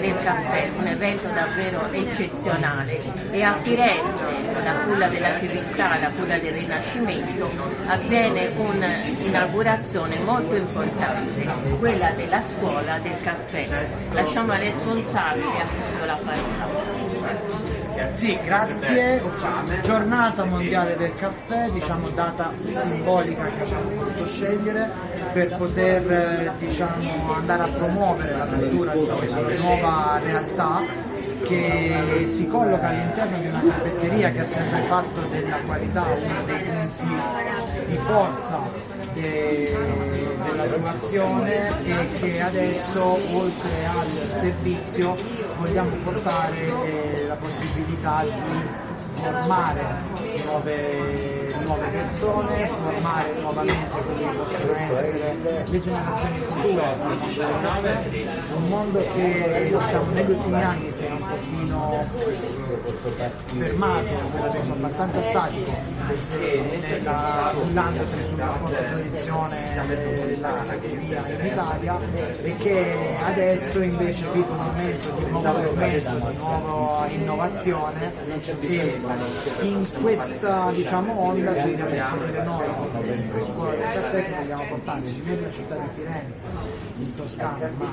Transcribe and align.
del 0.00 0.18
caffè, 0.20 0.70
un 0.76 0.86
evento 0.86 1.28
davvero 1.28 1.90
eccezionale 1.90 3.00
e 3.30 3.42
a 3.42 3.58
Firenze, 3.58 4.62
la 4.62 4.80
culla 4.84 5.08
della 5.08 5.38
civiltà, 5.38 5.98
la 5.98 6.10
culla 6.10 6.38
del 6.38 6.52
Rinascimento, 6.52 7.50
avviene 7.86 8.52
un'inaugurazione 8.56 10.18
molto 10.20 10.54
importante, 10.54 11.46
quella 11.78 12.12
della 12.12 12.40
scuola 12.40 12.98
del 12.98 13.20
caffè. 13.22 13.66
Lasciamo 14.12 14.52
al 14.52 14.60
responsabile 14.60 15.62
appunto 15.62 16.04
la 16.04 16.18
parola. 16.24 17.48
Sì, 18.12 18.38
grazie. 18.44 19.22
Giornata 19.82 20.44
mondiale 20.44 20.96
del 20.96 21.14
caffè, 21.14 21.68
diciamo 21.70 22.08
data 22.10 22.52
simbolica 22.70 23.44
che 23.46 23.62
abbiamo 23.62 23.90
voluto 23.90 24.26
scegliere 24.26 25.07
per 25.38 25.56
poter 25.56 26.52
diciamo, 26.58 27.32
andare 27.32 27.62
a 27.62 27.68
promuovere 27.68 28.36
la 28.36 28.46
cultura 28.46 28.92
di 28.92 29.06
questa 29.06 29.40
nuova 29.40 30.18
realtà 30.20 30.82
che 31.44 32.24
si 32.26 32.48
colloca 32.48 32.88
all'interno 32.88 33.38
di 33.38 33.46
una 33.46 33.62
caffetteria 33.62 34.32
che 34.32 34.40
ha 34.40 34.44
sempre 34.44 34.80
fatto 34.88 35.20
della 35.30 35.60
qualità 35.64 36.06
uno 36.06 36.44
dei 36.44 36.58
punti 36.58 37.86
di 37.86 37.98
forza 38.04 38.68
de- 39.12 39.76
della 40.42 40.66
sua 40.66 40.90
azione 40.90 41.84
e 41.84 42.08
che 42.18 42.40
adesso 42.40 43.00
oltre 43.04 43.86
al 43.86 44.28
servizio 44.40 45.16
vogliamo 45.56 45.94
portare 46.02 46.56
eh, 46.82 47.26
la 47.28 47.36
possibilità 47.36 48.24
di 48.24 48.86
formare 49.20 49.82
nuove, 50.44 51.47
nuove 51.68 51.86
persone, 51.88 52.66
formare 52.66 53.34
nuovamente 53.40 53.90
quelle 53.90 54.30
che 54.30 54.36
possono 54.36 54.72
essere 54.72 55.64
le 55.66 55.78
generazioni 55.78 56.38
future. 56.38 56.96
Un 58.54 58.68
mondo 58.68 58.98
che 59.14 59.64
diciamo, 59.68 60.10
negli 60.12 60.30
ultimi 60.30 60.62
anni 60.62 60.90
si 60.90 61.04
è 61.04 61.10
un 61.10 61.26
pochino 61.28 62.04
fermato, 63.58 64.06
si 64.28 64.36
era 64.36 64.50
reso 64.50 64.72
abbastanza 64.72 65.20
statico, 65.20 65.72
cullandosi 67.60 68.22
sulla 68.28 68.58
tradizione 68.88 69.56
della 69.86 70.64
via 70.80 71.28
in 71.28 71.46
Italia 71.46 72.00
e 72.40 72.56
che 72.56 73.16
adesso 73.24 73.80
invece 73.80 74.26
vive 74.32 74.50
un 74.50 74.56
momento 74.56 75.10
di 75.10 75.30
nuovo 75.30 75.52
progresso, 75.58 76.14
di 76.14 76.36
nuova 76.36 77.06
innovazione 77.08 78.12
e 78.60 79.00
in 79.60 79.86
questa 80.00 80.70
diciamo, 80.70 81.12
onda 81.20 81.56
ci 81.60 81.74
dobbiamo 81.76 81.94
inserire 81.94 82.44
noi 82.44 82.66
come 82.92 83.44
scuola 83.44 83.70
del 83.70 83.82
caffè 83.82 84.24
che 84.24 84.34
vogliamo 84.36 84.64
portarci 84.68 85.22
nella 85.24 85.50
città 85.50 85.76
di 85.76 85.88
Firenze, 85.92 86.46
in 86.98 87.16
Toscana, 87.16 87.70
ma 87.76 87.86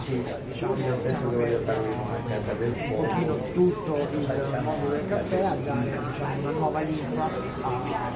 diciamo 0.46 0.76
siamo 1.02 1.30
aperti 1.30 2.90
un 2.90 2.96
pochino 2.96 3.36
tutto 3.54 3.96
il 4.12 4.60
mondo 4.62 4.90
del 4.90 5.08
caffè 5.08 5.42
a 5.42 5.56
dare 5.56 6.00
diciamo, 6.12 6.40
una 6.40 6.52
nuova 6.52 6.80
linfa 6.82 7.30
a, 7.62 7.70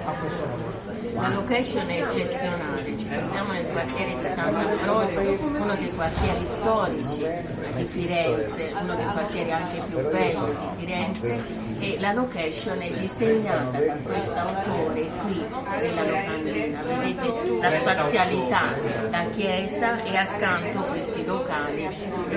a 0.05 0.11
questo 0.19 0.45
lavoro. 0.45 0.73
La 1.13 1.29
location 1.29 1.89
è 1.89 2.01
eccezionale, 2.03 2.97
ci 2.97 3.07
troviamo 3.07 3.51
nel 3.53 3.65
quartiere 3.67 4.11
Sant'Ambrogio, 4.39 5.19
uno 5.43 5.75
dei 5.75 5.91
quartieri 5.93 6.47
storici 6.59 7.27
di 7.75 7.83
Firenze, 7.83 8.71
uno 8.81 8.95
dei 8.95 9.05
quartieri 9.05 9.51
anche 9.51 9.81
più 9.89 10.09
belli 10.09 10.45
di 10.45 10.67
Firenze 10.77 11.43
e 11.79 11.99
la 11.99 12.13
location 12.13 12.79
è 12.79 12.89
disegnata 12.97 13.79
da 13.79 13.95
questo 14.01 14.33
autore 14.33 15.09
qui 15.21 15.45
nella 15.79 16.03
locandina, 16.03 16.81
vedete 16.83 17.57
la 17.59 17.71
spazialità, 17.71 18.61
la 19.09 19.25
chiesa 19.31 20.03
e 20.03 20.15
accanto 20.15 20.79
questi 20.83 21.25
locali 21.25 21.89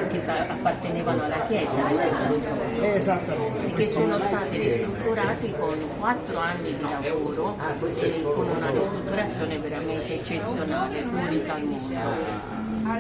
che 0.09 0.23
appartenevano 0.27 1.23
alla 1.23 1.41
chiesa 1.43 1.89
e 1.89 3.73
che 3.77 3.87
sono 3.87 4.19
stati 4.19 4.59
ristrutturati 4.59 5.55
con 5.57 5.79
quattro 5.99 6.39
anni 6.39 6.75
di 6.77 6.81
lavoro 6.81 7.57
e 8.01 8.23
con 8.23 8.49
una 8.49 8.71
ristrutturazione 8.71 9.59
veramente 9.59 10.15
eccezionale, 10.15 11.03
unica 11.03 11.55
al 11.55 11.63
mondo. 11.63 11.92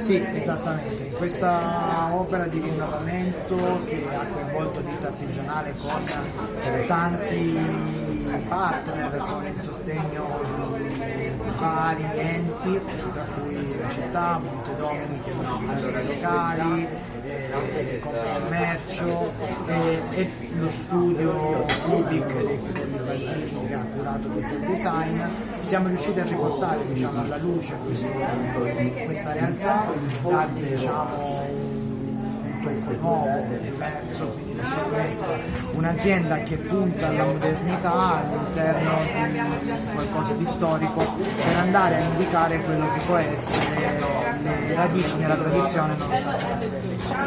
Sì, 0.00 0.22
esattamente. 0.34 1.04
In 1.04 1.16
questa 1.16 2.10
opera 2.14 2.46
di 2.46 2.58
rinnovamento 2.60 3.80
che 3.86 4.04
ha 4.12 4.26
coinvolto 4.26 4.80
l'ITA 4.80 5.06
artigianale 5.08 5.74
con 5.76 6.02
tanti 6.86 7.56
partner, 8.48 9.16
con 9.18 9.46
il 9.46 9.60
sostegno 9.62 10.71
vari 11.92 12.18
enti, 12.18 12.80
tra 13.12 13.24
cui 13.24 13.78
la 13.78 13.88
città, 13.90 14.38
Montedomini 14.38 15.20
che 15.22 15.30
un 15.30 15.66
livello 15.66 16.12
locali, 16.14 16.88
eh, 17.24 18.00
Confcommercio 18.00 19.32
e, 19.66 20.02
e 20.10 20.30
lo 20.54 20.70
studio 20.70 21.64
Baldini 23.04 23.66
che 23.66 23.74
ha 23.74 23.84
curato 23.94 24.28
tutto 24.28 24.54
il 24.54 24.66
design, 24.66 25.20
siamo 25.62 25.88
riusciti 25.88 26.20
a 26.20 26.24
riportare 26.24 26.86
diciamo, 26.86 27.20
alla 27.20 27.36
luce 27.38 27.76
questa 27.78 29.32
realtà, 29.32 29.86
dargli 30.22 30.62
diciamo, 30.62 31.80
questo 32.62 32.96
nuovo, 33.00 33.44
diverso, 33.60 34.34
un'azienda 35.72 36.36
che 36.38 36.56
punta 36.58 37.08
alla 37.08 37.24
modernità 37.24 37.92
all'interno 37.92 39.11
qualcosa 39.94 40.32
di 40.34 40.46
storico 40.46 41.04
per 41.16 41.56
andare 41.56 41.96
a 41.96 42.00
indicare 42.00 42.60
quello 42.62 42.90
che 42.92 43.00
può 43.06 43.16
essere 43.16 43.80
le 44.42 44.74
radici 44.74 45.16
nella 45.16 45.36
tradizione. 45.36 45.94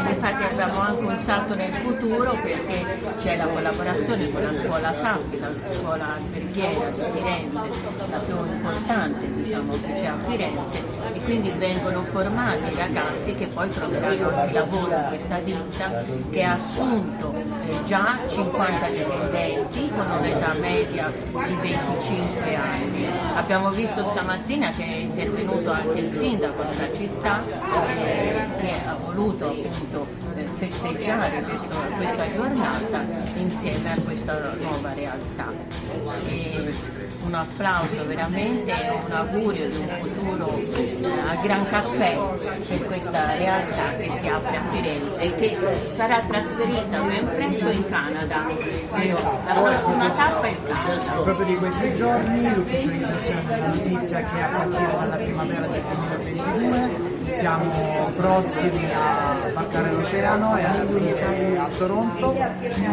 Infatti 0.08 0.44
abbiamo 0.44 0.80
anche 0.80 1.06
un 1.06 1.20
salto 1.24 1.56
nel 1.56 1.72
futuro 1.74 2.38
perché 2.42 2.86
c'è 3.18 3.38
la 3.38 3.48
collaborazione 3.48 4.32
con 4.32 4.44
la 4.44 4.54
scuola 4.54 4.94
Sappi, 4.94 5.40
la 5.40 5.50
scuola 5.58 6.16
alberghiera 6.16 6.90
di 6.90 7.02
Firenze, 7.14 7.70
la 8.10 8.18
più 8.18 8.46
importante 8.46 9.34
diciamo, 9.34 9.74
che 9.74 9.94
c'è 9.94 10.08
a 10.08 10.18
Firenze 10.28 10.78
e 11.14 11.22
quindi 11.22 11.52
vengono 11.52 12.04
formati 12.04 12.74
i 12.74 12.76
ragazzi 12.76 13.34
che 13.36 13.48
poi 13.48 13.70
troveranno 13.70 14.30
anche 14.30 14.54
lavoro 14.54 14.96
in 14.96 15.06
questa 15.10 15.40
ditta 15.40 16.04
che 16.30 16.44
ha 16.44 16.54
assunto 16.54 17.34
eh, 17.36 17.84
già 17.86 18.20
50 18.28 18.88
dipendenti 18.90 19.90
con 19.90 20.12
un'età 20.12 20.25
media 20.60 21.12
di 21.12 21.56
25 21.56 22.56
anni. 22.56 23.06
Abbiamo 23.36 23.72
visto 23.72 24.04
stamattina 24.04 24.74
che 24.74 24.84
è 24.84 24.96
intervenuto 24.96 25.72
anche 25.72 26.00
il 26.00 26.12
sindaco 26.12 26.64
della 26.64 26.94
città 26.94 27.44
eh, 27.46 28.48
che 28.58 28.72
ha 28.86 28.96
voluto 28.96 29.50
appunto 29.50 30.08
festeggiare 30.68 31.44
questo, 31.44 31.76
questa 31.96 32.32
giornata 32.32 33.06
insieme 33.36 33.92
a 33.92 34.02
questa 34.02 34.54
nuova 34.60 34.94
realtà. 34.94 35.52
E 36.26 36.74
un 37.24 37.34
applauso 37.34 38.06
veramente 38.06 38.72
e 38.72 38.90
un 38.92 39.12
augurio 39.12 39.70
di 39.70 39.78
un 39.78 39.90
futuro 40.00 40.58
eh, 40.58 41.20
a 41.20 41.36
gran 41.42 41.66
caffè 41.66 42.18
per 42.68 42.86
questa 42.86 43.36
realtà 43.36 43.96
che 43.98 44.12
si 44.12 44.28
apre 44.28 44.58
a 44.58 44.64
Firenze 44.70 45.20
e 45.22 45.36
che 45.36 45.58
sarà 45.90 46.24
trasferita 46.26 47.02
ben 47.02 47.26
presto 47.26 47.70
in 47.70 47.86
Canada. 47.86 48.46
La 49.46 49.54
prossima 49.54 50.12
tappa 50.12 50.42
è 50.44 50.50
il 50.50 50.64
Canada. 50.64 51.22
Proprio 51.24 51.46
di 51.46 51.56
questi 51.56 51.94
giorni 51.96 52.54
l'ufficializzazione 52.54 53.44
della 53.46 53.68
notizia 53.68 54.24
che 54.24 54.42
a 54.42 54.48
partire 54.48 54.98
dalla 54.98 55.16
primavera 55.16 55.68
del 55.68 55.82
2022 55.82 57.15
siamo 57.32 58.10
prossimi 58.16 58.92
a 58.94 59.50
varcare 59.54 59.92
l'oceano 59.92 60.58
e 60.58 60.64
a 60.64 60.84
a 61.66 61.70
Toronto 61.78 62.36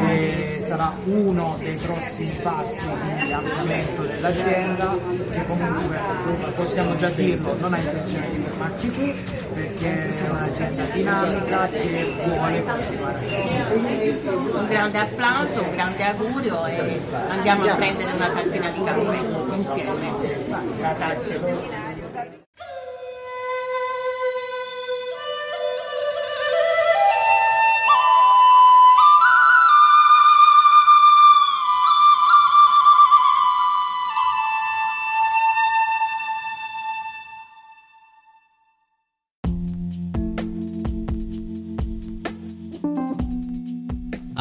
e 0.09 0.59
sarà 0.61 0.95
uno 1.05 1.57
dei 1.59 1.77
prossimi 1.77 2.39
passi 2.43 2.87
di 3.23 3.33
ampliamento 3.33 4.03
dell'azienda 4.03 4.97
che 5.31 5.47
comunque 5.47 5.99
possiamo 6.55 6.97
già 6.97 7.09
dirlo 7.11 7.57
non 7.59 7.75
ha 7.75 7.79
intenzione 7.79 8.31
di 8.31 8.43
fermarsi 8.43 8.91
qui 8.91 9.15
perché 9.53 10.17
è 10.17 10.29
un'azienda 10.31 10.85
dinamica 10.85 11.69
che 11.69 12.15
vuole 12.25 12.63
continuare. 12.63 13.21
Un 14.53 14.67
grande 14.69 14.99
applauso, 14.99 15.63
un 15.63 15.71
grande 15.71 16.03
augurio 16.03 16.67
e 16.67 17.01
andiamo 17.29 17.65
a 17.65 17.75
prendere 17.75 18.13
una 18.13 18.31
tazzina 18.31 18.71
di 18.71 18.83
caffè 18.83 19.55
insieme. 19.55 20.13
Grazie. 20.79 21.92